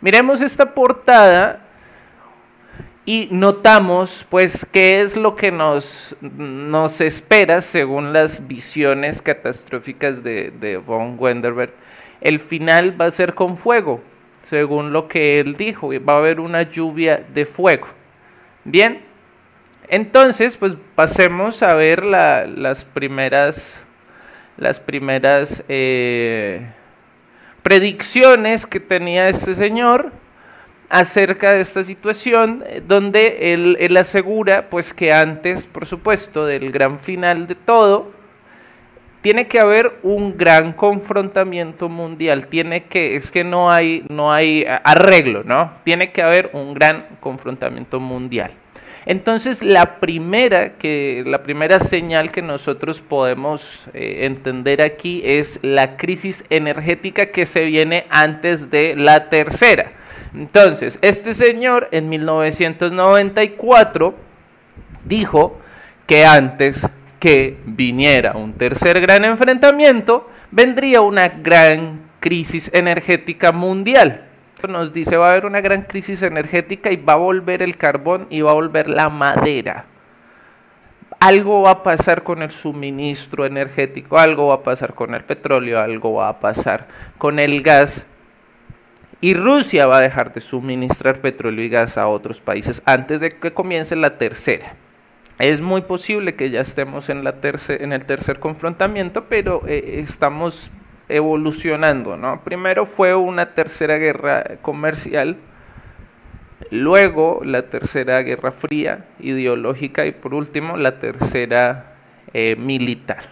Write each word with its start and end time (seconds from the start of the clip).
Miremos 0.00 0.40
esta 0.40 0.74
portada 0.74 1.60
y 3.06 3.28
notamos 3.30 4.26
pues 4.28 4.66
qué 4.70 5.00
es 5.00 5.16
lo 5.16 5.36
que 5.36 5.52
nos, 5.52 6.14
nos 6.20 7.00
espera 7.00 7.62
según 7.62 8.12
las 8.12 8.46
visiones 8.46 9.22
catastróficas 9.22 10.22
de, 10.22 10.82
von 10.84 11.16
Wenderberg. 11.18 11.72
El 12.20 12.40
final 12.40 13.00
va 13.00 13.06
a 13.06 13.10
ser 13.10 13.34
con 13.34 13.56
fuego, 13.56 14.02
según 14.42 14.92
lo 14.92 15.06
que 15.06 15.38
él 15.40 15.54
dijo, 15.54 15.90
va 16.06 16.14
a 16.14 16.18
haber 16.18 16.40
una 16.40 16.62
lluvia 16.62 17.24
de 17.32 17.46
fuego. 17.46 17.86
Bien, 18.64 19.00
entonces 19.88 20.56
pues 20.56 20.74
pasemos 20.96 21.62
a 21.62 21.74
ver 21.74 22.04
las 22.04 22.84
primeras, 22.84 23.80
las 24.56 24.80
primeras 24.80 25.62
eh, 25.68 26.66
predicciones 27.66 28.64
que 28.64 28.78
tenía 28.78 29.28
este 29.28 29.52
señor 29.52 30.12
acerca 30.88 31.50
de 31.50 31.62
esta 31.62 31.82
situación, 31.82 32.62
eh, 32.64 32.80
donde 32.86 33.52
él, 33.52 33.96
asegura, 33.96 34.70
pues 34.70 34.94
que 34.94 35.12
antes, 35.12 35.66
por 35.66 35.84
supuesto, 35.84 36.46
del 36.46 36.70
gran 36.70 37.00
final 37.00 37.48
de 37.48 37.56
todo, 37.56 38.12
tiene 39.20 39.48
que 39.48 39.58
haber 39.58 39.98
un 40.04 40.38
gran 40.38 40.74
confrontamiento 40.74 41.88
mundial, 41.88 42.46
tiene 42.46 42.84
que, 42.84 43.16
es 43.16 43.32
que 43.32 43.42
no 43.42 43.68
hay, 43.68 44.04
no 44.08 44.32
hay 44.32 44.64
arreglo, 44.84 45.42
¿no? 45.42 45.72
Tiene 45.82 46.12
que 46.12 46.22
haber 46.22 46.50
un 46.52 46.72
gran 46.72 47.04
confrontamiento 47.18 47.98
mundial. 47.98 48.52
Entonces, 49.06 49.62
la 49.62 50.00
primera, 50.00 50.78
que, 50.78 51.22
la 51.24 51.44
primera 51.44 51.78
señal 51.78 52.32
que 52.32 52.42
nosotros 52.42 53.00
podemos 53.00 53.84
eh, 53.94 54.22
entender 54.22 54.82
aquí 54.82 55.22
es 55.24 55.60
la 55.62 55.96
crisis 55.96 56.44
energética 56.50 57.26
que 57.26 57.46
se 57.46 57.64
viene 57.64 58.06
antes 58.10 58.68
de 58.68 58.96
la 58.96 59.28
tercera. 59.28 59.92
Entonces, 60.34 60.98
este 61.02 61.34
señor 61.34 61.88
en 61.92 62.08
1994 62.08 64.16
dijo 65.04 65.60
que 66.06 66.26
antes 66.26 66.84
que 67.20 67.58
viniera 67.64 68.32
un 68.32 68.54
tercer 68.54 69.00
gran 69.00 69.24
enfrentamiento, 69.24 70.28
vendría 70.50 71.00
una 71.00 71.28
gran 71.28 72.00
crisis 72.18 72.68
energética 72.74 73.52
mundial. 73.52 74.25
Nos 74.68 74.92
dice 74.92 75.16
va 75.16 75.28
a 75.28 75.30
haber 75.30 75.46
una 75.46 75.60
gran 75.60 75.82
crisis 75.82 76.22
energética 76.22 76.90
y 76.90 76.96
va 76.96 77.12
a 77.12 77.16
volver 77.16 77.62
el 77.62 77.76
carbón 77.76 78.26
y 78.30 78.40
va 78.40 78.52
a 78.52 78.54
volver 78.54 78.88
la 78.88 79.08
madera. 79.08 79.84
Algo 81.20 81.62
va 81.62 81.70
a 81.70 81.82
pasar 81.82 82.22
con 82.22 82.42
el 82.42 82.50
suministro 82.50 83.46
energético, 83.46 84.18
algo 84.18 84.48
va 84.48 84.54
a 84.54 84.62
pasar 84.62 84.94
con 84.94 85.14
el 85.14 85.24
petróleo, 85.24 85.80
algo 85.80 86.14
va 86.14 86.28
a 86.28 86.40
pasar 86.40 86.88
con 87.18 87.38
el 87.38 87.62
gas 87.62 88.06
y 89.20 89.34
Rusia 89.34 89.86
va 89.86 89.98
a 89.98 90.02
dejar 90.02 90.32
de 90.32 90.40
suministrar 90.40 91.20
petróleo 91.20 91.64
y 91.64 91.68
gas 91.68 91.96
a 91.96 92.06
otros 92.06 92.40
países 92.40 92.82
antes 92.84 93.20
de 93.20 93.36
que 93.36 93.52
comience 93.52 93.96
la 93.96 94.18
tercera. 94.18 94.74
Es 95.38 95.60
muy 95.60 95.82
posible 95.82 96.34
que 96.34 96.50
ya 96.50 96.60
estemos 96.60 97.08
en, 97.08 97.24
la 97.24 97.34
en 97.42 97.92
el 97.92 98.04
tercer 98.04 98.38
confrontamiento, 98.38 99.24
pero 99.24 99.62
eh, 99.66 100.00
estamos 100.02 100.70
evolucionando. 101.08 102.16
¿no? 102.16 102.42
Primero 102.42 102.86
fue 102.86 103.14
una 103.14 103.54
tercera 103.54 103.96
guerra 103.98 104.44
comercial, 104.62 105.36
luego 106.70 107.40
la 107.44 107.62
tercera 107.62 108.22
guerra 108.22 108.52
fría, 108.52 109.06
ideológica 109.20 110.06
y 110.06 110.12
por 110.12 110.34
último 110.34 110.76
la 110.76 110.98
tercera 110.98 111.94
eh, 112.32 112.56
militar. 112.56 113.30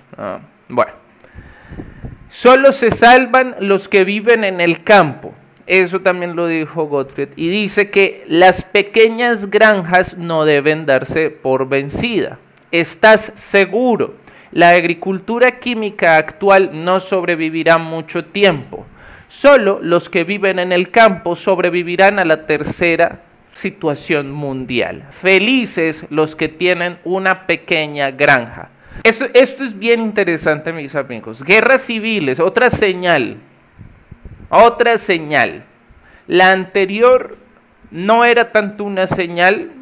Bueno, 0.68 0.92
solo 2.28 2.72
se 2.72 2.90
salvan 2.90 3.56
los 3.60 3.88
que 3.88 4.04
viven 4.04 4.44
en 4.44 4.60
el 4.60 4.82
campo 4.82 5.34
eso 5.66 6.00
también 6.00 6.36
lo 6.36 6.46
dijo 6.46 6.86
Gottfried. 6.86 7.30
Y 7.36 7.48
dice 7.48 7.90
que 7.90 8.24
las 8.28 8.62
pequeñas 8.62 9.50
granjas 9.50 10.16
no 10.18 10.44
deben 10.44 10.86
darse 10.86 11.30
por 11.30 11.68
vencida. 11.68 12.38
Estás 12.70 13.32
seguro. 13.34 14.14
La 14.54 14.70
agricultura 14.70 15.58
química 15.58 16.16
actual 16.16 16.70
no 16.72 17.00
sobrevivirá 17.00 17.76
mucho 17.76 18.24
tiempo. 18.24 18.86
Solo 19.28 19.80
los 19.82 20.08
que 20.08 20.24
viven 20.24 20.58
en 20.58 20.72
el 20.72 20.90
campo 20.90 21.36
sobrevivirán 21.36 22.18
a 22.18 22.24
la 22.24 22.46
tercera 22.46 23.20
situación 23.52 24.30
mundial. 24.32 25.06
Felices 25.10 26.06
los 26.08 26.34
que 26.34 26.48
tienen 26.48 26.98
una 27.04 27.46
pequeña 27.46 28.10
granja. 28.10 28.70
esto 29.02 29.26
es 29.64 29.78
bien 29.78 30.00
interesante, 30.00 30.72
mis 30.72 30.94
amigos. 30.94 31.44
Guerras 31.44 31.82
civiles, 31.82 32.40
otra 32.40 32.70
señal 32.70 33.36
otra 34.54 34.98
señal. 34.98 35.64
La 36.26 36.52
anterior 36.52 37.36
no 37.90 38.24
era 38.24 38.52
tanto 38.52 38.84
una 38.84 39.06
señal 39.06 39.72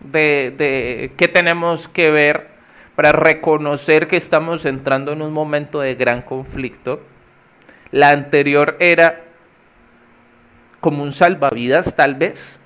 de, 0.00 1.12
que 1.16 1.28
tenemos 1.28 1.88
que 1.88 2.10
ver 2.10 2.53
para 2.96 3.12
reconocer 3.12 4.06
que 4.06 4.16
estamos 4.16 4.64
entrando 4.64 5.12
en 5.12 5.22
un 5.22 5.32
momento 5.32 5.80
de 5.80 5.94
gran 5.94 6.22
conflicto. 6.22 7.00
La 7.90 8.10
anterior 8.10 8.76
era 8.80 9.22
como 10.80 11.02
un 11.02 11.12
salvavidas 11.12 11.96
tal 11.96 12.14
vez, 12.14 12.58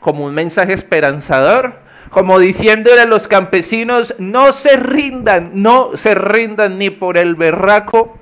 como 0.00 0.24
un 0.24 0.34
mensaje 0.34 0.72
esperanzador, 0.72 1.74
como 2.10 2.38
diciéndole 2.38 3.00
a 3.00 3.06
los 3.06 3.26
campesinos, 3.26 4.14
no 4.18 4.52
se 4.52 4.76
rindan, 4.76 5.50
no 5.54 5.96
se 5.96 6.14
rindan 6.14 6.78
ni 6.78 6.90
por 6.90 7.18
el 7.18 7.34
berraco, 7.34 8.18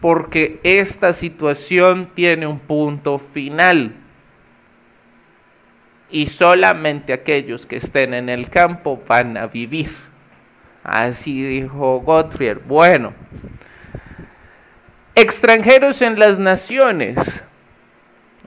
porque 0.00 0.60
esta 0.62 1.12
situación 1.12 2.10
tiene 2.14 2.46
un 2.46 2.60
punto 2.60 3.18
final. 3.18 3.94
Y 6.10 6.26
solamente 6.26 7.12
aquellos 7.12 7.66
que 7.66 7.76
estén 7.76 8.14
en 8.14 8.28
el 8.28 8.48
campo 8.50 9.02
van 9.08 9.36
a 9.36 9.46
vivir. 9.46 10.03
Así 10.84 11.42
dijo 11.42 12.00
Gottfried. 12.00 12.58
Bueno, 12.68 13.14
extranjeros 15.14 16.02
en 16.02 16.18
las 16.18 16.38
naciones. 16.38 17.42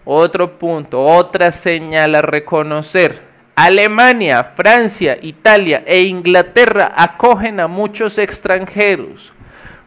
Otro 0.05 0.57
punto, 0.59 1.03
otra 1.03 1.51
señal 1.51 2.13
a 2.13 2.21
reconocer. 2.21 3.23
Alemania, 3.55 4.43
Francia, 4.43 5.17
Italia 5.19 5.83
e 5.87 6.03
Inglaterra 6.03 6.93
acogen 6.95 7.59
a 7.59 7.67
muchos 7.67 8.19
extranjeros. 8.19 9.33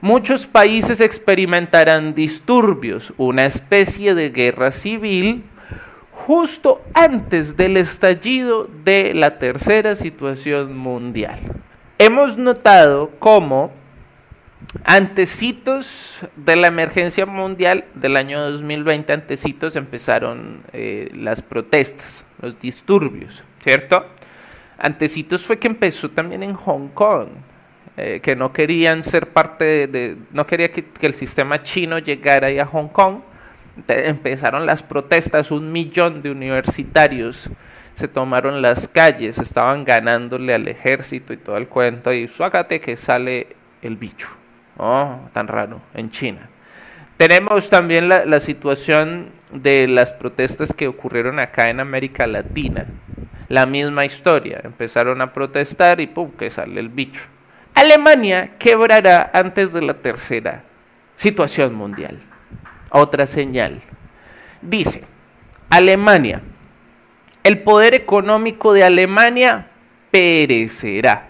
Muchos 0.00 0.44
países 0.44 1.00
experimentarán 1.00 2.14
disturbios, 2.14 3.12
una 3.16 3.46
especie 3.46 4.14
de 4.14 4.30
guerra 4.30 4.72
civil, 4.72 5.44
justo 6.10 6.82
antes 6.94 7.56
del 7.56 7.76
estallido 7.76 8.68
de 8.84 9.14
la 9.14 9.38
tercera 9.38 9.94
situación 9.94 10.76
mundial. 10.76 11.38
Hemos 12.02 12.38
notado 12.38 13.10
cómo 13.18 13.70
antecitos 14.84 16.18
de 16.34 16.56
la 16.56 16.68
emergencia 16.68 17.26
mundial 17.26 17.84
del 17.92 18.16
año 18.16 18.40
2020, 18.40 19.12
antecitos 19.12 19.76
empezaron 19.76 20.62
eh, 20.72 21.10
las 21.12 21.42
protestas, 21.42 22.24
los 22.40 22.58
disturbios, 22.58 23.44
¿cierto? 23.62 24.02
Antecitos 24.78 25.44
fue 25.44 25.58
que 25.58 25.68
empezó 25.68 26.08
también 26.08 26.42
en 26.42 26.54
Hong 26.54 26.88
Kong, 26.88 27.28
eh, 27.98 28.20
que 28.22 28.34
no 28.34 28.50
querían 28.50 29.04
ser 29.04 29.28
parte 29.34 29.86
de, 29.86 30.16
no 30.32 30.46
quería 30.46 30.72
que, 30.72 30.86
el 31.02 31.12
sistema 31.12 31.62
chino 31.62 31.98
llegara 31.98 32.46
ahí 32.46 32.58
a 32.58 32.64
Hong 32.64 32.88
Kong. 32.88 33.16
empezaron 33.88 34.64
las 34.64 34.82
protestas, 34.82 35.50
un 35.50 35.70
millón 35.70 36.22
de 36.22 36.30
universitarios 36.30 37.50
se 38.00 38.08
tomaron 38.08 38.62
las 38.62 38.88
calles, 38.88 39.38
estaban 39.38 39.84
ganándole 39.84 40.54
al 40.54 40.66
ejército 40.68 41.34
y 41.34 41.36
todo 41.36 41.58
el 41.58 41.68
cuento, 41.68 42.12
y 42.12 42.28
suágate 42.28 42.80
que 42.80 42.96
sale 42.96 43.48
el 43.82 43.96
bicho. 43.96 44.28
Oh, 44.78 45.20
tan 45.34 45.46
raro, 45.46 45.82
en 45.92 46.10
China. 46.10 46.48
Tenemos 47.18 47.68
también 47.68 48.08
la, 48.08 48.24
la, 48.24 48.40
situación 48.40 49.32
de 49.52 49.86
las 49.86 50.12
protestas 50.12 50.72
que 50.72 50.88
ocurrieron 50.88 51.38
acá 51.38 51.68
en 51.68 51.80
América 51.80 52.26
Latina. 52.26 52.86
La 53.48 53.66
misma 53.66 54.06
historia, 54.06 54.62
empezaron 54.64 55.20
a 55.20 55.34
protestar 55.34 56.00
y 56.00 56.06
pum, 56.06 56.30
que 56.30 56.48
sale 56.48 56.80
el 56.80 56.88
bicho. 56.88 57.20
Alemania 57.74 58.52
quebrará 58.58 59.30
antes 59.34 59.74
de 59.74 59.82
la 59.82 59.94
tercera 59.94 60.64
situación 61.16 61.74
mundial. 61.74 62.18
Otra 62.88 63.26
señal. 63.26 63.82
Dice, 64.62 65.04
Alemania, 65.68 66.40
el 67.44 67.62
poder 67.62 67.94
económico 67.94 68.72
de 68.72 68.84
Alemania 68.84 69.68
perecerá. 70.10 71.28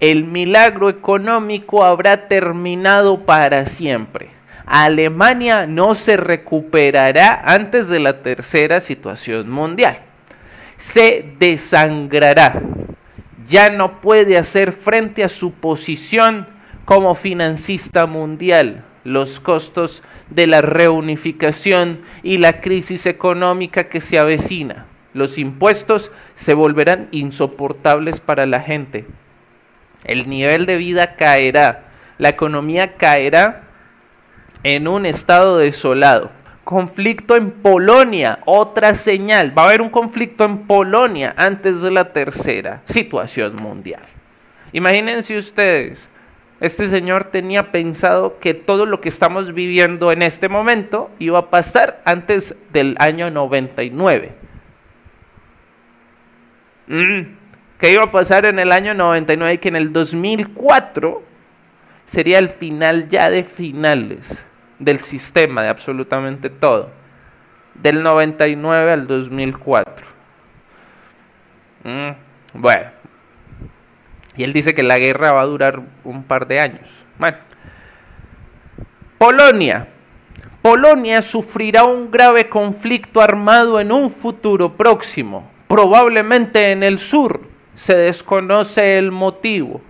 El 0.00 0.24
milagro 0.24 0.88
económico 0.88 1.84
habrá 1.84 2.28
terminado 2.28 3.24
para 3.26 3.66
siempre. 3.66 4.30
Alemania 4.66 5.66
no 5.66 5.94
se 5.94 6.16
recuperará 6.16 7.40
antes 7.44 7.88
de 7.88 8.00
la 8.00 8.22
tercera 8.22 8.80
situación 8.80 9.50
mundial. 9.50 9.98
Se 10.76 11.24
desangrará 11.38 12.60
ya 13.48 13.70
no 13.70 14.00
puede 14.00 14.36
hacer 14.36 14.72
frente 14.72 15.24
a 15.24 15.28
su 15.28 15.52
posición 15.52 16.46
como 16.84 17.14
financista 17.14 18.06
mundial. 18.06 18.84
los 19.04 19.40
costos 19.40 20.02
de 20.28 20.46
la 20.46 20.60
reunificación 20.60 22.02
y 22.22 22.36
la 22.36 22.60
crisis 22.60 23.06
económica 23.06 23.88
que 23.88 24.02
se 24.02 24.18
avecina. 24.18 24.84
Los 25.14 25.38
impuestos 25.38 26.12
se 26.34 26.54
volverán 26.54 27.08
insoportables 27.10 28.20
para 28.20 28.46
la 28.46 28.60
gente. 28.60 29.06
El 30.04 30.28
nivel 30.28 30.66
de 30.66 30.76
vida 30.76 31.16
caerá, 31.16 31.88
la 32.18 32.28
economía 32.28 32.94
caerá 32.96 33.62
en 34.62 34.88
un 34.88 35.06
estado 35.06 35.58
desolado. 35.58 36.30
Conflicto 36.64 37.36
en 37.36 37.50
Polonia, 37.50 38.40
otra 38.44 38.94
señal. 38.94 39.56
Va 39.56 39.62
a 39.62 39.68
haber 39.68 39.80
un 39.80 39.88
conflicto 39.88 40.44
en 40.44 40.66
Polonia 40.66 41.34
antes 41.36 41.80
de 41.80 41.90
la 41.90 42.12
tercera 42.12 42.82
situación 42.84 43.56
mundial. 43.56 44.02
Imagínense 44.72 45.36
ustedes, 45.36 46.10
este 46.60 46.88
señor 46.88 47.24
tenía 47.24 47.72
pensado 47.72 48.38
que 48.38 48.52
todo 48.52 48.84
lo 48.84 49.00
que 49.00 49.08
estamos 49.08 49.54
viviendo 49.54 50.12
en 50.12 50.22
este 50.22 50.48
momento 50.48 51.10
iba 51.18 51.38
a 51.38 51.50
pasar 51.50 52.02
antes 52.04 52.54
del 52.72 52.96
año 52.98 53.30
99. 53.30 54.47
Mm, 56.88 57.36
que 57.78 57.92
iba 57.92 58.04
a 58.04 58.10
pasar 58.10 58.46
en 58.46 58.58
el 58.58 58.72
año 58.72 58.94
99 58.94 59.54
y 59.54 59.58
que 59.58 59.68
en 59.68 59.76
el 59.76 59.92
2004 59.92 61.22
sería 62.06 62.38
el 62.38 62.48
final 62.48 63.08
ya 63.08 63.30
de 63.30 63.44
finales 63.44 64.44
del 64.78 65.00
sistema, 65.00 65.62
de 65.62 65.68
absolutamente 65.68 66.50
todo. 66.50 66.90
Del 67.74 68.02
99 68.02 68.92
al 68.92 69.06
2004. 69.06 70.06
Mm, 71.84 72.10
bueno. 72.54 72.90
Y 74.36 74.44
él 74.44 74.52
dice 74.52 74.74
que 74.74 74.82
la 74.82 74.98
guerra 74.98 75.32
va 75.32 75.42
a 75.42 75.46
durar 75.46 75.82
un 76.04 76.22
par 76.24 76.46
de 76.46 76.60
años. 76.60 76.88
Bueno. 77.18 77.36
Polonia. 79.18 79.88
Polonia 80.62 81.22
sufrirá 81.22 81.84
un 81.84 82.10
grave 82.10 82.48
conflicto 82.48 83.20
armado 83.20 83.80
en 83.80 83.92
un 83.92 84.10
futuro 84.10 84.76
próximo, 84.76 85.50
probablemente 85.68 86.72
en 86.72 86.82
el 86.82 86.98
sur. 86.98 87.40
Se 87.74 87.94
desconoce 87.94 88.98
el 88.98 89.12
motivo 89.12 89.80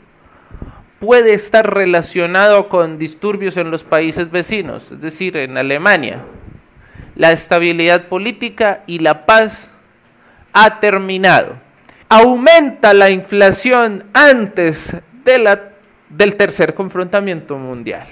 puede 0.99 1.35
estar 1.35 1.75
relacionado 1.75 2.69
con 2.69 2.99
disturbios 2.99 3.57
en 3.57 3.71
los 3.71 3.85
países 3.85 4.31
vecinos, 4.31 4.91
es 4.93 5.01
decir, 5.01 5.37
en 5.37 5.57
Alemania. 5.57 6.25
La 7.15 7.33
estabilidad 7.33 8.07
política 8.09 8.83
y 8.87 8.99
la 9.01 9.27
paz 9.27 9.71
ha 10.53 10.81
terminado. 10.81 11.57
Aumenta 12.09 12.95
la 12.95 13.11
inflación 13.11 14.05
antes 14.13 14.97
del 15.25 16.37
tercer 16.37 16.75
confrontamiento 16.75 17.59
mundial. 17.59 18.07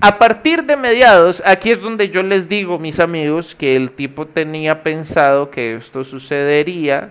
A 0.00 0.16
partir 0.18 0.62
de 0.62 0.76
mediados, 0.76 1.42
aquí 1.44 1.72
es 1.72 1.82
donde 1.82 2.08
yo 2.08 2.22
les 2.22 2.48
digo, 2.48 2.78
mis 2.78 3.00
amigos, 3.00 3.56
que 3.56 3.74
el 3.74 3.90
tipo 3.90 4.28
tenía 4.28 4.84
pensado 4.84 5.50
que 5.50 5.74
esto 5.74 6.04
sucedería 6.04 7.10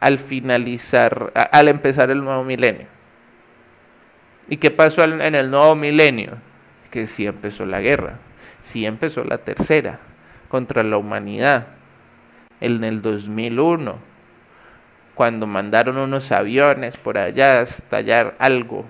al 0.00 0.18
finalizar, 0.18 1.32
al 1.52 1.68
empezar 1.68 2.10
el 2.10 2.24
nuevo 2.24 2.42
milenio. 2.42 2.88
¿Y 4.48 4.56
qué 4.56 4.72
pasó 4.72 5.04
en 5.04 5.34
el 5.36 5.48
nuevo 5.48 5.76
milenio? 5.76 6.38
Que 6.90 7.06
sí 7.06 7.24
empezó 7.24 7.64
la 7.66 7.80
guerra, 7.80 8.18
sí 8.60 8.84
empezó 8.84 9.22
la 9.22 9.38
tercera 9.38 10.00
contra 10.48 10.82
la 10.82 10.96
humanidad. 10.96 11.68
En 12.60 12.82
el 12.82 13.00
2001, 13.00 13.96
cuando 15.14 15.46
mandaron 15.46 15.98
unos 15.98 16.32
aviones 16.32 16.96
por 16.96 17.16
allá 17.16 17.60
a 17.60 17.62
estallar 17.62 18.34
algo, 18.40 18.86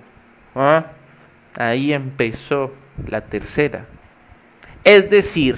¿ah? 0.55 0.85
ahí 1.57 1.93
empezó 1.93 2.73
la 3.05 3.21
tercera. 3.21 3.85
Es 4.83 5.09
decir, 5.09 5.57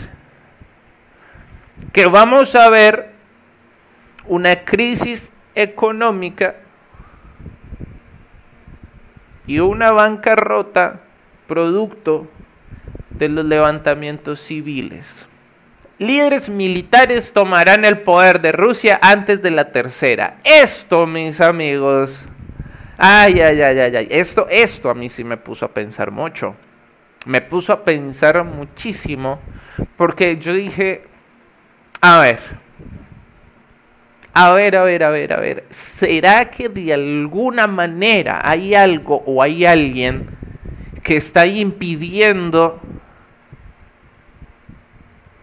que 1.94 2.07
vamos 2.07 2.56
a 2.56 2.69
ver 2.69 3.12
una 4.27 4.63
crisis 4.63 5.31
económica 5.56 6.56
y 9.47 9.59
una 9.59 9.91
bancarrota 9.91 11.01
producto 11.47 12.27
de 13.09 13.30
los 13.30 13.45
levantamientos 13.45 14.39
civiles. 14.39 15.25
Líderes 15.97 16.47
militares 16.47 17.33
tomarán 17.33 17.83
el 17.83 18.00
poder 18.00 18.39
de 18.39 18.53
Rusia 18.53 18.97
antes 19.01 19.41
de 19.41 19.51
la 19.51 19.71
tercera. 19.71 20.38
Esto, 20.44 21.06
mis 21.06 21.41
amigos. 21.41 22.25
Ay, 22.97 23.41
ay, 23.41 23.62
ay, 23.62 23.80
ay, 23.80 23.95
ay. 23.95 24.07
Esto, 24.09 24.47
esto 24.50 24.89
a 24.89 24.94
mí 24.94 25.09
sí 25.09 25.24
me 25.24 25.36
puso 25.36 25.65
a 25.65 25.69
pensar 25.69 26.12
mucho. 26.12 26.56
Me 27.25 27.42
puso 27.42 27.74
a 27.74 27.83
pensar 27.83 28.44
muchísimo. 28.44 29.39
Porque 29.98 30.38
yo 30.38 30.54
dije, 30.54 31.04
a 32.01 32.19
ver, 32.19 32.39
a 34.33 34.54
ver, 34.54 34.75
a 34.77 34.83
ver, 34.83 35.04
a 35.04 35.10
ver, 35.10 35.33
a 35.33 35.39
ver, 35.39 35.66
¿será 35.69 36.45
que 36.50 36.69
de 36.69 36.94
alguna 36.94 37.68
manera 37.68 38.42
hay 38.44 38.75
algo 38.75 39.24
o 39.25 39.42
hay 39.42 39.66
alguien 39.66 40.27
que 41.04 41.18
está 41.18 41.45
impidiendo 41.45 42.80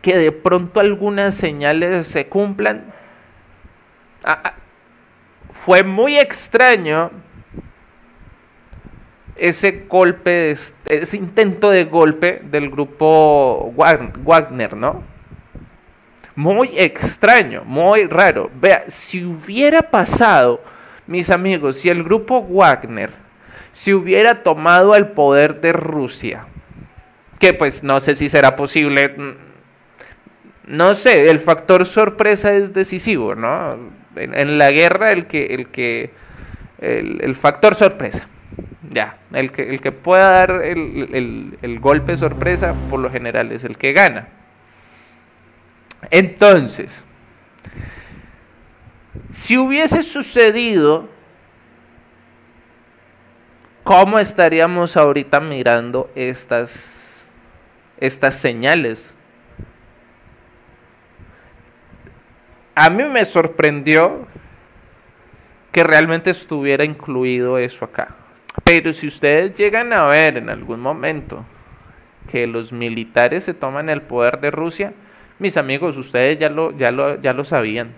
que 0.00 0.16
de 0.16 0.32
pronto 0.32 0.80
algunas 0.80 1.34
señales 1.34 2.06
se 2.06 2.26
cumplan? 2.28 2.86
Ah, 4.24 4.40
ah, 4.44 4.54
fue 5.50 5.82
muy 5.82 6.18
extraño 6.18 7.10
ese 9.38 9.84
golpe, 9.88 10.50
ese 10.50 11.16
intento 11.16 11.70
de 11.70 11.84
golpe 11.84 12.40
del 12.44 12.70
grupo 12.70 13.72
Wagner, 13.76 14.76
¿no? 14.76 15.02
Muy 16.34 16.70
extraño, 16.76 17.62
muy 17.64 18.04
raro. 18.06 18.50
Vea, 18.60 18.84
si 18.88 19.24
hubiera 19.24 19.82
pasado, 19.82 20.60
mis 21.06 21.30
amigos, 21.30 21.76
si 21.76 21.88
el 21.88 22.02
grupo 22.04 22.42
Wagner 22.42 23.26
si 23.76 23.92
hubiera 23.92 24.42
tomado 24.42 24.96
el 24.96 25.08
poder 25.08 25.60
de 25.60 25.74
Rusia, 25.74 26.46
que 27.38 27.52
pues 27.52 27.82
no 27.82 28.00
sé 28.00 28.16
si 28.16 28.30
será 28.30 28.56
posible, 28.56 29.08
mm, 29.08 29.34
no 30.68 30.94
sé, 30.94 31.28
el 31.28 31.40
factor 31.40 31.84
sorpresa 31.84 32.54
es 32.54 32.72
decisivo, 32.72 33.34
¿no? 33.34 33.76
En, 34.16 34.56
la 34.56 34.70
guerra 34.70 35.12
el 35.12 35.26
que, 35.26 35.54
el 35.54 35.68
que, 35.68 36.10
el, 36.78 37.34
factor 37.34 37.74
sorpresa, 37.74 38.26
ya, 38.90 39.18
el 39.32 39.52
que, 39.52 39.70
el 39.70 39.80
que 39.80 39.92
pueda 39.92 40.30
dar 40.30 40.62
el, 40.62 41.58
el 41.62 41.80
golpe 41.80 42.16
sorpresa 42.16 42.74
por 42.90 43.00
lo 43.00 43.10
general 43.10 43.52
es 43.52 43.64
el 43.64 43.76
que 43.76 43.92
gana. 43.92 44.28
Entonces, 46.10 47.04
si 49.30 49.58
hubiese 49.58 50.02
sucedido, 50.02 51.08
¿cómo 53.82 54.18
estaríamos 54.18 54.96
ahorita 54.96 55.40
mirando 55.40 56.10
estas, 56.14 57.26
estas 57.98 58.34
señales? 58.34 59.14
A 62.74 62.90
mí 62.90 63.04
me 63.04 63.24
sorprendió 63.24 64.26
que 65.72 65.82
realmente 65.82 66.30
estuviera 66.30 66.84
incluido 66.84 67.58
eso 67.58 67.84
acá. 67.84 68.14
Pero 68.64 68.92
si 68.92 69.06
ustedes 69.06 69.56
llegan 69.56 69.92
a 69.92 70.06
ver 70.06 70.38
en 70.38 70.50
algún 70.50 70.80
momento 70.80 71.44
que 72.30 72.46
los 72.46 72.72
militares 72.72 73.44
se 73.44 73.54
toman 73.54 73.88
el 73.88 74.02
poder 74.02 74.40
de 74.40 74.50
Rusia, 74.50 74.92
mis 75.38 75.56
amigos, 75.56 75.96
ustedes 75.96 76.38
ya 76.38 76.48
lo, 76.48 76.76
ya 76.76 76.90
lo, 76.90 77.20
ya 77.20 77.32
lo 77.32 77.44
sabían. 77.44 77.92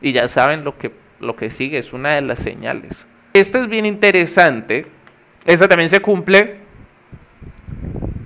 Y 0.00 0.12
ya 0.12 0.28
saben 0.28 0.64
lo 0.64 0.78
que, 0.78 0.92
lo 1.20 1.36
que 1.36 1.50
sigue, 1.50 1.78
es 1.78 1.92
una 1.92 2.14
de 2.14 2.22
las 2.22 2.38
señales. 2.38 3.06
Esta 3.32 3.60
es 3.60 3.68
bien 3.68 3.86
interesante. 3.86 4.86
Esta 5.46 5.68
también 5.68 5.88
se 5.88 6.00
cumple. 6.00 6.58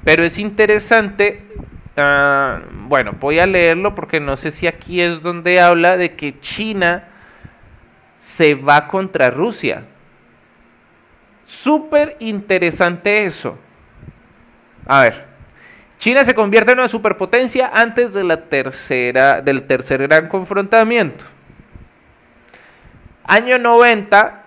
Pero 0.05 0.25
es 0.25 0.39
interesante. 0.39 1.43
Ah, 1.97 2.61
bueno, 2.87 3.13
voy 3.19 3.39
a 3.39 3.47
leerlo 3.47 3.95
porque 3.95 4.21
no 4.21 4.37
sé 4.37 4.51
si 4.51 4.67
aquí 4.67 5.01
es 5.01 5.23
donde 5.23 5.61
habla 5.61 5.97
de 5.97 6.15
que 6.15 6.39
China 6.41 7.09
se 8.19 8.55
va 8.55 8.89
contra 8.89 9.31
Rusia. 9.31 9.85
Súper 11.49 12.15
interesante 12.21 13.25
eso. 13.25 13.57
A 14.87 15.01
ver. 15.01 15.25
China 15.99 16.23
se 16.23 16.35
convierte 16.35 16.73
en 16.73 16.79
una 16.79 16.89
superpotencia 16.89 17.71
antes 17.73 18.13
de 18.13 18.23
la 18.23 18.37
tercera, 18.37 19.41
del 19.41 19.63
tercer 19.63 20.07
gran 20.07 20.29
confrontamiento. 20.29 21.25
Año 23.25 23.59
90, 23.59 24.45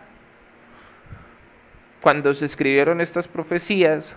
cuando 2.01 2.36
se 2.36 2.46
escribieron 2.46 3.01
estas 3.01 3.27
profecías, 3.27 4.15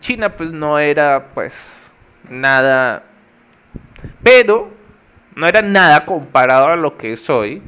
China 0.00 0.34
pues 0.34 0.52
no 0.52 0.78
era 0.78 1.28
pues 1.34 1.92
nada, 2.30 3.02
pero 4.22 4.70
no 5.36 5.46
era 5.46 5.60
nada 5.60 6.06
comparado 6.06 6.68
a 6.68 6.76
lo 6.76 6.96
que 6.96 7.12
es 7.12 7.28
hoy, 7.28 7.62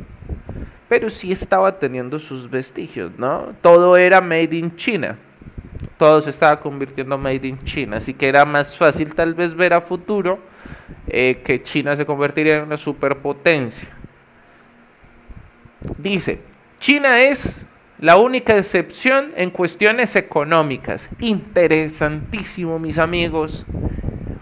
pero 0.91 1.09
sí 1.09 1.33
estaba 1.33 1.79
teniendo 1.79 2.19
sus 2.19 2.51
vestigios, 2.51 3.13
¿no? 3.17 3.55
Todo 3.63 3.97
era 3.97 4.21
made 4.21 4.55
in 4.55 4.77
China 4.77 5.17
todo 6.01 6.23
se 6.23 6.31
estaba 6.31 6.59
convirtiendo 6.61 7.19
made 7.19 7.47
in 7.47 7.59
China, 7.59 7.99
así 7.99 8.15
que 8.15 8.27
era 8.27 8.47
más 8.47 8.75
fácil 8.75 9.15
tal 9.15 9.35
vez 9.35 9.55
ver 9.55 9.75
a 9.75 9.83
futuro 9.83 10.39
eh, 11.07 11.43
que 11.45 11.63
China 11.63 11.95
se 11.95 12.07
convertiría 12.07 12.57
en 12.57 12.63
una 12.63 12.79
superpotencia. 12.79 13.87
Dice, 15.99 16.41
China 16.79 17.21
es 17.21 17.67
la 17.99 18.17
única 18.17 18.57
excepción 18.57 19.31
en 19.37 19.51
cuestiones 19.51 20.17
económicas. 20.17 21.11
Interesantísimo, 21.19 22.79
mis 22.79 22.97
amigos, 22.97 23.67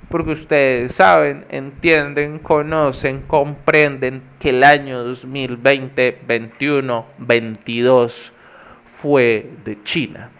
porque 0.08 0.32
ustedes 0.32 0.94
saben, 0.94 1.44
entienden, 1.50 2.38
conocen, 2.38 3.22
comprenden 3.22 4.22
que 4.38 4.50
el 4.50 4.64
año 4.64 5.04
2020, 5.04 6.20
21, 6.26 7.06
22 7.18 8.32
fue 9.00 9.50
de 9.64 9.82
China. 9.82 10.30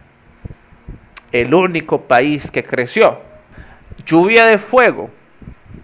El 1.30 1.52
único 1.52 2.02
país 2.02 2.50
que 2.50 2.64
creció. 2.64 3.20
Lluvia 4.06 4.46
de 4.46 4.56
fuego. 4.56 5.10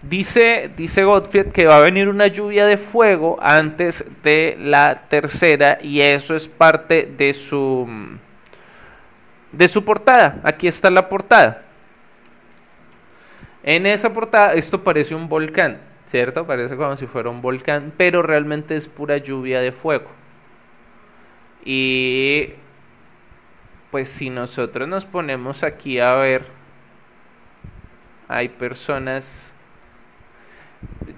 Dice, 0.03 0.71
dice 0.77 1.05
Gottfried 1.05 1.53
que 1.53 1.67
va 1.67 1.79
a 1.79 1.85
venir 1.85 2.09
una 2.09 2.27
lluvia 2.27 2.67
de 2.67 2.77
fuego 2.77 3.39
antes 3.41 4.05
de 4.23 4.57
la 4.59 5.07
tercera 5.09 5.79
y 5.81 6.01
eso 6.01 6.35
es 6.35 6.47
parte 6.47 7.11
de 7.17 7.33
su 7.33 7.89
de 9.53 9.69
su 9.69 9.85
portada. 9.85 10.41
Aquí 10.43 10.67
está 10.67 10.91
la 10.91 11.09
portada. 11.09 11.64
En 13.65 13.87
esa 13.87 14.13
portada 14.13 14.55
esto 14.55 14.85
parece 14.85 15.15
un 15.15 15.29
volcán, 15.29 15.81
¿cierto? 16.07 16.47
Parece 16.47 16.77
como 16.77 16.97
si 16.97 17.07
fuera 17.07 17.31
un 17.31 17.43
volcán, 17.43 17.93
pero 17.97 18.23
realmente 18.23 18.77
es 18.77 18.87
pura 18.89 19.17
lluvia 19.19 19.61
de 19.61 19.73
fuego. 19.73 20.11
Y 21.65 22.51
pues 23.91 24.09
si 24.09 24.31
nosotros 24.31 24.87
nos 24.87 25.07
ponemos 25.07 25.63
aquí 25.65 25.99
a 25.99 26.15
ver, 26.15 26.47
hay 28.29 28.49
personas 28.51 29.55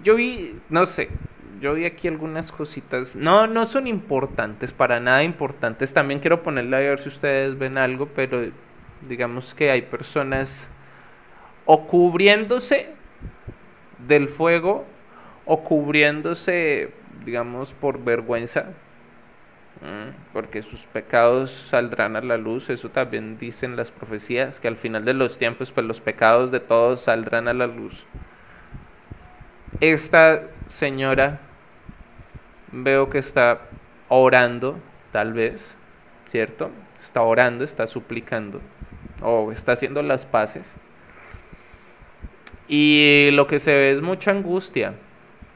yo 0.03 0.15
vi, 0.17 0.59
no 0.69 0.87
sé, 0.87 1.09
yo 1.61 1.75
vi 1.75 1.85
aquí 1.85 2.09
algunas 2.09 2.53
cositas. 2.53 3.17
No, 3.17 3.47
no 3.47 3.67
son 3.67 3.87
importantes, 3.87 4.73
para 4.73 5.01
nada 5.01 5.23
importantes. 5.23 5.93
También 5.93 6.21
quiero 6.21 6.43
ponerle 6.43 6.77
a 6.77 6.81
ver 6.81 7.01
si 7.01 7.09
ustedes 7.09 7.59
ven 7.59 7.79
algo, 7.79 8.07
pero 8.07 8.45
digamos 9.09 9.55
que 9.55 9.71
hay 9.71 9.83
personas 9.83 10.69
o 11.67 11.87
cubriéndose 11.87 12.89
del 14.07 14.29
fuego 14.29 14.85
o 15.45 15.63
cubriéndose, 15.63 16.91
digamos, 17.25 17.73
por 17.75 18.03
vergüenza, 18.03 18.67
porque 20.33 20.63
sus 20.63 20.87
pecados 20.87 21.51
saldrán 21.51 22.17
a 22.17 22.23
la 22.23 22.39
luz. 22.39 22.71
Eso 22.71 22.89
también 22.89 23.37
dicen 23.37 23.77
las 23.77 23.91
profecías, 23.91 24.59
que 24.59 24.69
al 24.69 24.77
final 24.77 25.05
de 25.05 25.13
los 25.13 25.37
tiempos, 25.37 25.71
pues 25.71 25.87
los 25.87 26.01
pecados 26.01 26.51
de 26.51 26.61
todos 26.61 27.03
saldrán 27.03 27.47
a 27.47 27.53
la 27.53 27.67
luz 27.67 28.07
esta 29.81 30.43
señora 30.69 31.41
veo 32.73 33.11
que 33.11 33.19
está 33.19 33.61
orando, 34.09 34.79
tal 35.13 35.33
vez, 35.33 35.77
¿cierto? 36.27 36.71
Está 36.99 37.23
orando, 37.23 37.65
está 37.65 37.87
suplicando, 37.87 38.61
o 39.23 39.53
está 39.53 39.73
haciendo 39.73 40.03
las 40.03 40.25
paces. 40.25 40.75
Y 42.69 43.31
lo 43.33 43.47
que 43.47 43.59
se 43.59 43.73
ve 43.73 43.91
es 43.93 44.01
mucha 44.01 44.31
angustia, 44.31 44.95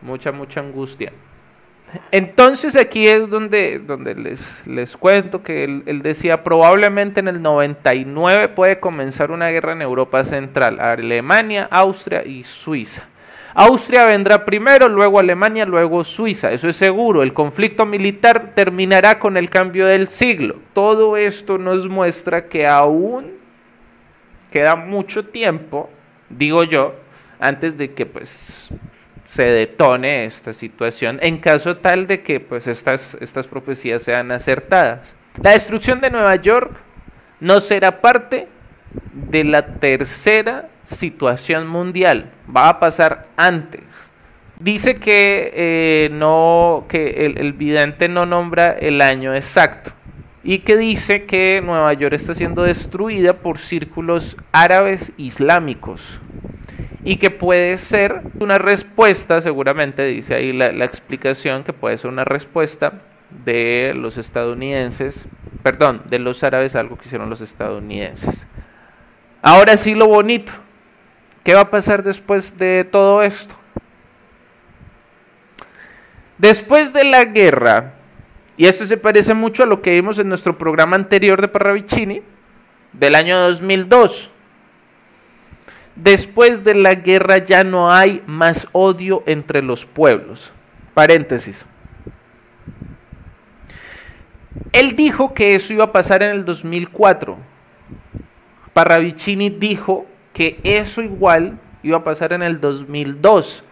mucha, 0.02 0.32
mucha 0.32 0.60
angustia. 0.60 1.12
Entonces 2.12 2.76
aquí 2.76 3.06
es 3.06 3.28
donde, 3.28 3.78
donde 3.78 4.14
les, 4.14 4.64
les 4.66 4.96
cuento 4.96 5.42
que 5.42 5.64
él, 5.64 6.02
decía, 6.02 6.44
probablemente 6.44 7.20
en 7.20 7.28
el 7.28 7.42
99 7.42 8.48
puede 8.48 8.78
comenzar 8.80 9.30
una 9.30 9.48
guerra 9.48 9.72
en 9.72 9.82
Europa 9.82 10.22
Central, 10.24 10.80
Alemania, 10.80 11.68
Austria 11.70 12.24
y 12.24 12.44
Suiza. 12.44 13.08
Austria 13.54 14.06
vendrá 14.06 14.44
primero, 14.44 14.88
luego 14.88 15.18
Alemania, 15.18 15.66
luego 15.66 16.04
Suiza, 16.04 16.52
eso 16.52 16.68
es 16.68 16.76
seguro. 16.76 17.22
El 17.22 17.32
conflicto 17.32 17.84
militar 17.84 18.52
terminará 18.54 19.18
con 19.18 19.36
el 19.36 19.50
cambio 19.50 19.86
del 19.86 20.08
siglo. 20.08 20.56
Todo 20.72 21.16
esto 21.16 21.58
nos 21.58 21.88
muestra 21.88 22.46
que 22.46 22.66
aún 22.68 23.32
queda 24.52 24.76
mucho 24.76 25.24
tiempo, 25.24 25.90
digo 26.28 26.62
yo, 26.62 26.94
antes 27.40 27.76
de 27.76 27.92
que 27.92 28.06
pues 28.06 28.70
se 29.24 29.44
detone 29.44 30.24
esta 30.24 30.52
situación 30.52 31.18
en 31.22 31.38
caso 31.38 31.76
tal 31.76 32.06
de 32.06 32.22
que 32.22 32.40
pues 32.40 32.66
estas, 32.66 33.16
estas 33.20 33.46
profecías 33.46 34.02
sean 34.02 34.32
acertadas. 34.32 35.16
La 35.42 35.52
destrucción 35.52 36.00
de 36.00 36.10
Nueva 36.10 36.36
York 36.36 36.72
no 37.38 37.60
será 37.60 38.00
parte 38.00 38.48
de 39.12 39.44
la 39.44 39.66
tercera 39.78 40.68
situación 40.82 41.68
mundial, 41.68 42.32
va 42.54 42.68
a 42.68 42.80
pasar 42.80 43.28
antes. 43.36 44.10
Dice 44.58 44.96
que, 44.96 45.52
eh, 45.54 46.08
no, 46.12 46.84
que 46.88 47.24
el, 47.24 47.38
el 47.38 47.52
vidente 47.52 48.08
no 48.08 48.26
nombra 48.26 48.72
el 48.72 49.00
año 49.00 49.32
exacto 49.32 49.92
y 50.42 50.58
que 50.58 50.76
dice 50.76 51.24
que 51.24 51.62
Nueva 51.64 51.92
York 51.92 52.14
está 52.14 52.34
siendo 52.34 52.62
destruida 52.62 53.34
por 53.34 53.58
círculos 53.58 54.36
árabes 54.52 55.12
islámicos 55.16 56.20
y 57.04 57.16
que 57.16 57.30
puede 57.30 57.78
ser 57.78 58.22
una 58.40 58.58
respuesta, 58.58 59.40
seguramente 59.40 60.04
dice 60.04 60.34
ahí 60.34 60.52
la, 60.52 60.84
explicación, 60.84 61.64
que 61.64 61.72
puede 61.72 61.96
ser 61.96 62.10
una 62.10 62.24
respuesta 62.24 63.02
de 63.44 63.94
los 63.96 64.18
estadounidenses, 64.18 65.28
perdón, 65.62 66.02
de 66.10 66.18
los 66.18 66.42
árabes, 66.42 66.74
algo 66.74 66.98
que 66.98 67.06
hicieron 67.06 67.30
los 67.30 67.40
estadounidenses. 67.40 68.46
Ahora 69.42 69.76
sí 69.76 69.94
lo 69.94 70.06
bonito, 70.06 70.52
¿Qué 71.42 71.54
va 71.54 71.62
a 71.62 71.70
pasar 71.70 72.02
después 72.02 72.56
de 72.58 72.84
todo 72.84 73.22
esto? 73.22 73.54
Después 76.36 76.92
de 76.92 77.04
la 77.04 77.24
guerra, 77.24 77.94
y 78.56 78.66
esto 78.66 78.86
se 78.86 78.96
parece 78.96 79.34
mucho 79.34 79.62
a 79.62 79.66
lo 79.66 79.80
que 79.80 79.92
vimos 79.92 80.18
en 80.18 80.28
nuestro 80.28 80.58
programa 80.58 80.96
anterior 80.96 81.40
de 81.40 81.48
Parravicini, 81.48 82.22
del 82.92 83.14
año 83.14 83.38
2002. 83.40 84.30
Después 86.02 86.64
de 86.64 86.74
la 86.74 86.94
guerra 86.94 87.38
ya 87.38 87.62
no 87.62 87.92
hay 87.92 88.22
más 88.26 88.66
odio 88.72 89.22
entre 89.26 89.60
los 89.60 89.84
pueblos. 89.84 90.50
Paréntesis. 90.94 91.66
Él 94.72 94.96
dijo 94.96 95.34
que 95.34 95.54
eso 95.54 95.74
iba 95.74 95.84
a 95.84 95.92
pasar 95.92 96.22
en 96.22 96.30
el 96.30 96.44
2004. 96.46 97.36
Parravicini 98.72 99.50
dijo 99.50 100.06
que 100.32 100.58
eso 100.64 101.02
igual 101.02 101.58
iba 101.82 101.98
a 101.98 102.04
pasar 102.04 102.32
en 102.32 102.42
el 102.42 102.60
2002. 102.60 103.64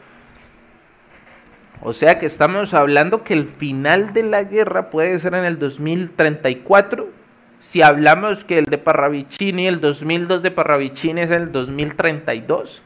O 1.80 1.92
sea 1.94 2.18
que 2.18 2.26
estamos 2.26 2.74
hablando 2.74 3.24
que 3.24 3.32
el 3.32 3.46
final 3.46 4.12
de 4.12 4.24
la 4.24 4.42
guerra 4.42 4.90
puede 4.90 5.18
ser 5.18 5.34
en 5.34 5.44
el 5.44 5.58
2034. 5.58 7.17
Si 7.60 7.82
hablamos 7.82 8.44
que 8.44 8.58
el 8.58 8.64
de 8.66 8.78
Parravicini, 8.78 9.66
el 9.66 9.80
2002 9.80 10.42
de 10.42 10.50
Parravicini 10.50 11.22
es 11.22 11.30
el 11.30 11.52
2032. 11.52 12.82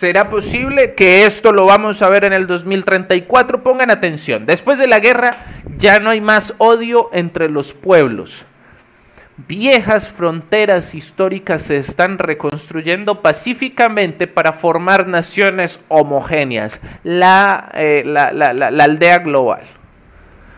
¿Será 0.00 0.30
posible 0.30 0.94
que 0.94 1.26
esto 1.26 1.52
lo 1.52 1.66
vamos 1.66 2.00
a 2.00 2.08
ver 2.08 2.24
en 2.24 2.32
el 2.32 2.46
2034? 2.46 3.62
Pongan 3.62 3.90
atención. 3.90 4.46
Después 4.46 4.78
de 4.78 4.86
la 4.86 4.98
guerra 4.98 5.44
ya 5.76 6.00
no 6.00 6.08
hay 6.08 6.22
más 6.22 6.54
odio 6.56 7.10
entre 7.12 7.50
los 7.50 7.74
pueblos. 7.74 8.46
Viejas 9.46 10.08
fronteras 10.08 10.94
históricas 10.94 11.62
se 11.62 11.76
están 11.76 12.16
reconstruyendo 12.18 13.20
pacíficamente 13.20 14.26
para 14.26 14.54
formar 14.54 15.06
naciones 15.06 15.80
homogéneas, 15.88 16.80
la, 17.04 17.70
eh, 17.74 18.02
la, 18.06 18.32
la, 18.32 18.52
la, 18.52 18.84
aldea 18.84 19.18
global. 19.18 19.64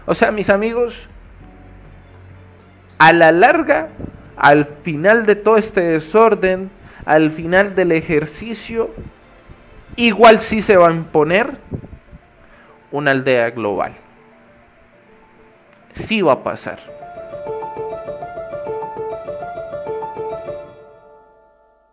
O 0.06 0.14
sea, 0.14 0.30
mis 0.30 0.50
amigos, 0.50 1.08
a 2.98 3.12
la 3.12 3.32
larga, 3.32 3.88
al 4.36 4.64
final 4.64 5.26
de 5.26 5.36
todo 5.36 5.56
este 5.56 5.80
desorden, 5.80 6.70
al 7.04 7.30
final 7.30 7.74
del 7.74 7.92
ejercicio, 7.92 8.90
igual 9.96 10.40
sí 10.40 10.60
se 10.60 10.76
va 10.76 10.88
a 10.88 10.92
imponer 10.92 11.56
una 12.90 13.10
aldea 13.10 13.50
global. 13.50 13.94
Sí 15.92 16.22
va 16.22 16.32
a 16.32 16.42
pasar. 16.42 16.80